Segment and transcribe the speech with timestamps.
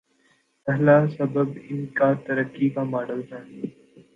[0.67, 3.41] پہلا سبب ان کا ترقی کاماڈل ہے۔